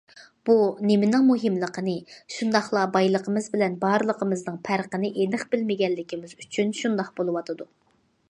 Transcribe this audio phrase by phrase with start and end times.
[0.49, 0.53] بۇ
[0.91, 1.93] نېمىنىڭ مۇھىملىقىنى،
[2.35, 7.71] شۇنداقلا بايلىقىمىز بىلەن بارلىقىمىزنىڭ پەرقىنى ئېنىق بىلمىگەنلىكىمىز ئۈچۈن شۇنداق بولۇۋاتىدۇ.